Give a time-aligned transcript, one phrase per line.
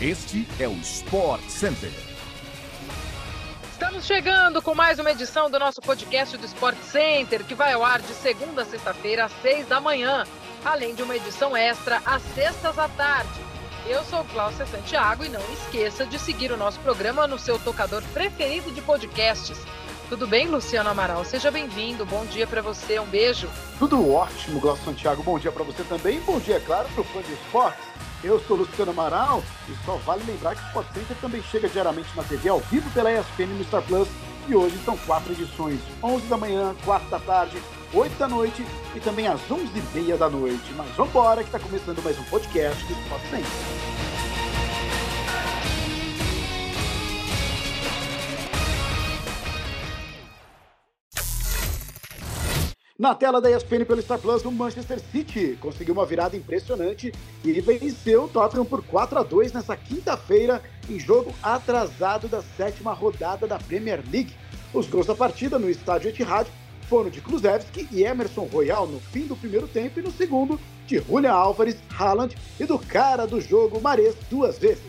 [0.00, 1.90] Este é o Sport Center.
[3.72, 7.84] Estamos chegando com mais uma edição do nosso podcast do Sport Center, que vai ao
[7.84, 10.22] ar de segunda a sexta-feira às seis da manhã,
[10.64, 13.40] além de uma edição extra às sextas à tarde.
[13.88, 18.00] Eu sou Cláudia Santiago e não esqueça de seguir o nosso programa no seu tocador
[18.14, 19.58] preferido de podcasts.
[20.08, 21.24] Tudo bem, Luciano Amaral?
[21.24, 22.06] Seja bem-vindo.
[22.06, 23.00] Bom dia para você.
[23.00, 23.50] Um beijo.
[23.80, 25.24] Tudo ótimo, Glaucio Santiago.
[25.24, 26.20] Bom dia para você também.
[26.20, 28.07] Bom dia, é claro, para o fã de esportes.
[28.22, 32.08] Eu sou Luciano Amaral e só vale lembrar que o Sport Center também chega diariamente
[32.16, 34.08] na TV ao vivo pela ESPN no Star Plus.
[34.48, 39.00] E hoje são quatro edições: 11 da manhã, 4 da tarde, 8 da noite e
[39.00, 40.72] também às 11h30 da noite.
[40.76, 44.07] Mas vamos embora que está começando mais um podcast do Sport Center.
[52.98, 57.12] Na tela da ESPN pelo Star Plus, o Manchester City conseguiu uma virada impressionante
[57.44, 62.92] e venceu o Tottenham por 4 a 2 nessa quinta-feira, em jogo atrasado da sétima
[62.92, 64.34] rodada da Premier League.
[64.74, 66.48] Os gols da partida no estádio Etihad
[66.88, 70.98] foram de Kulusevski e Emerson Royal no fim do primeiro tempo e no segundo de
[70.98, 74.82] Julian Álvares, Haaland e do cara do jogo Mares duas vezes.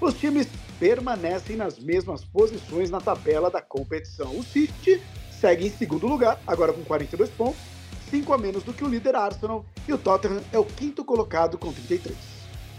[0.00, 0.48] Os times
[0.80, 4.36] permanecem nas mesmas posições na tabela da competição.
[4.36, 5.00] O City
[5.40, 7.60] segue em segundo lugar, agora com 42 pontos,
[8.10, 11.58] 5 a menos do que o líder Arsenal, e o Tottenham é o quinto colocado
[11.58, 12.16] com 33.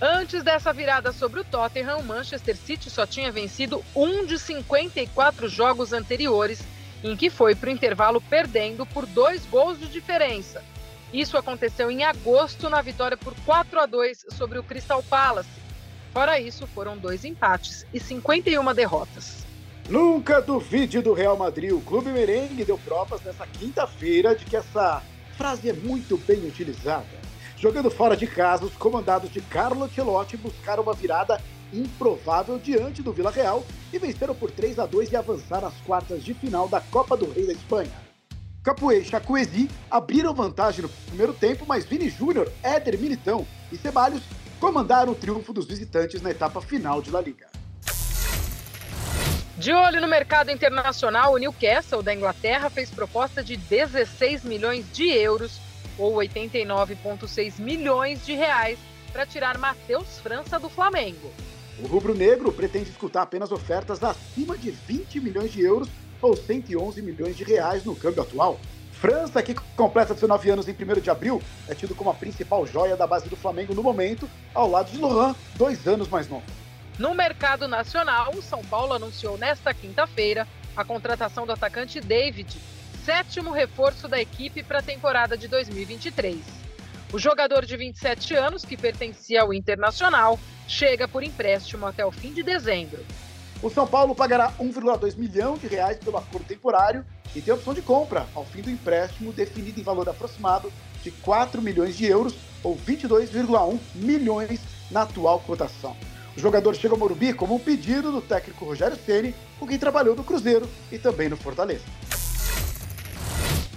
[0.00, 5.46] Antes dessa virada sobre o Tottenham, o Manchester City só tinha vencido um de 54
[5.48, 6.62] jogos anteriores,
[7.04, 10.62] em que foi para o intervalo perdendo por dois gols de diferença.
[11.12, 15.48] Isso aconteceu em agosto na vitória por 4 a 2 sobre o Crystal Palace.
[16.12, 19.49] Fora isso, foram dois empates e 51 derrotas.
[19.90, 21.72] Nunca duvide do Real Madrid.
[21.72, 25.02] O Clube Merengue deu provas nessa quinta-feira de que essa
[25.36, 27.08] frase é muito bem utilizada.
[27.56, 33.12] Jogando fora de casa, os comandados de Carlo Ancelotti buscaram uma virada improvável diante do
[33.12, 36.80] Vila Real e venceram por 3 a 2 e avançaram às quartas de final da
[36.80, 37.90] Copa do Rei da Espanha.
[38.62, 44.22] Capoeira e Chacuesi abriram vantagem no primeiro tempo, mas Vini Júnior, Éder Militão e Ceballos
[44.60, 47.49] comandaram o triunfo dos visitantes na etapa final de La Liga.
[49.60, 55.06] De olho no mercado internacional, o Newcastle da Inglaterra fez proposta de 16 milhões de
[55.10, 55.60] euros
[55.98, 58.78] ou 89,6 milhões de reais
[59.12, 61.30] para tirar Matheus França do Flamengo.
[61.78, 65.90] O rubro-negro pretende escutar apenas ofertas acima de 20 milhões de euros
[66.22, 68.58] ou 111 milhões de reais no câmbio atual.
[68.92, 72.96] França, que completa 19 anos em 1 de abril, é tido como a principal joia
[72.96, 76.59] da base do Flamengo no momento, ao lado de Lohan, dois anos mais novo.
[77.00, 80.46] No mercado nacional, o São Paulo anunciou nesta quinta-feira
[80.76, 82.60] a contratação do atacante David,
[83.02, 86.36] sétimo reforço da equipe para a temporada de 2023.
[87.10, 90.38] O jogador de 27 anos, que pertencia ao Internacional,
[90.68, 93.02] chega por empréstimo até o fim de dezembro.
[93.62, 97.02] O São Paulo pagará 1,2 milhão de reais pelo acordo temporário
[97.34, 100.70] e tem opção de compra ao fim do empréstimo definido em valor aproximado
[101.02, 105.96] de 4 milhões de euros ou 22,1 milhões na atual cotação.
[106.36, 110.14] O jogador chega ao Morumbi como um pedido do técnico Rogério Ceni, com quem trabalhou
[110.14, 111.84] no Cruzeiro e também no Fortaleza.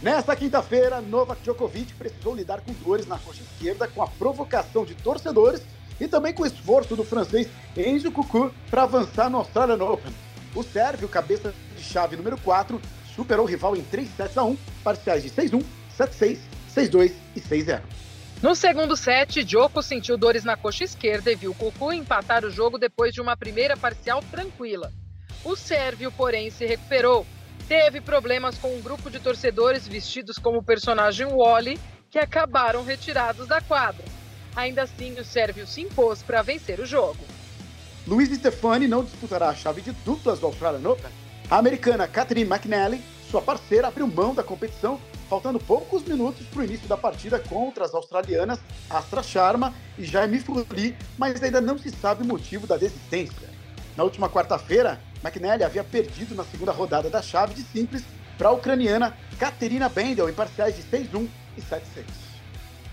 [0.00, 4.94] Nesta quinta-feira, Novak Djokovic precisou lidar com dores na coxa esquerda com a provocação de
[4.94, 5.60] torcedores
[6.00, 10.12] e também com o esforço do francês Enzo Coucou para avançar no Australian Open.
[10.54, 12.80] O sérvio, cabeça de chave número 4,
[13.14, 15.64] superou o rival em 3 sets a 1, parciais de 6-1,
[15.98, 16.38] 7-6,
[16.74, 17.82] 6-2 e 6-0.
[18.40, 22.78] No segundo set, Djoko sentiu dores na coxa esquerda e viu Cucu empatar o jogo
[22.78, 24.92] depois de uma primeira parcial tranquila.
[25.44, 27.26] O sérvio, porém, se recuperou.
[27.66, 33.48] Teve problemas com um grupo de torcedores vestidos como o personagem Wally, que acabaram retirados
[33.48, 34.04] da quadra.
[34.54, 37.18] Ainda assim, o sérvio se impôs para vencer o jogo.
[38.06, 41.10] Luiz Stefani não disputará a chave de duplas do Australian Open.
[41.50, 46.64] A americana Catherine McNally, sua parceira, abriu mão da competição faltando poucos minutos para o
[46.64, 48.58] início da partida contra as australianas
[48.88, 53.48] Astra Sharma e Jaime Furri, mas ainda não se sabe o motivo da desistência.
[53.96, 58.04] Na última quarta-feira, McNally havia perdido na segunda rodada da chave de simples
[58.38, 61.82] para a ucraniana Katerina Bendel em parciais de 6-1 e 7-6.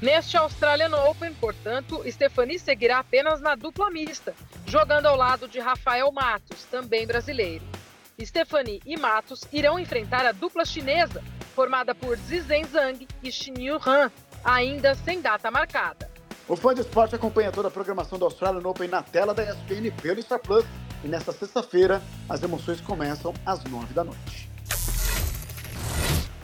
[0.00, 4.34] Neste Australian Open, portanto, Stephanie seguirá apenas na dupla mista,
[4.66, 7.64] jogando ao lado de Rafael Matos, também brasileiro.
[8.20, 14.10] Stephanie e Matos irão enfrentar a dupla chinesa, formada por Zizen Zhang e Xinyu Han,
[14.44, 16.10] ainda sem data marcada.
[16.48, 19.90] O fã de esporte acompanha toda a programação do Australian Open na tela da ESPN
[20.02, 20.64] pelo Star Plus
[21.04, 24.50] e nesta sexta-feira as emoções começam às nove da noite.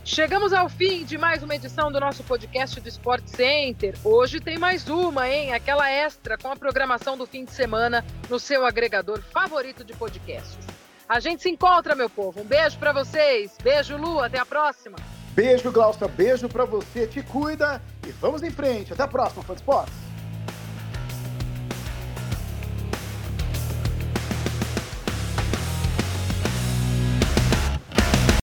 [0.04, 3.94] Chegamos ao fim de mais uma edição do nosso podcast do Sport Center.
[4.02, 5.52] Hoje tem mais uma, hein?
[5.52, 10.67] Aquela extra com a programação do fim de semana no seu agregador favorito de podcasts.
[11.08, 12.40] A gente se encontra, meu povo.
[12.40, 13.56] Um beijo para vocês.
[13.62, 14.20] Beijo, Lu.
[14.20, 14.98] Até a próxima.
[15.30, 16.06] Beijo, Glaucia.
[16.06, 17.06] Beijo para você.
[17.06, 18.92] Te cuida e vamos em frente.
[18.92, 20.07] Até a próxima, Fã Esportes.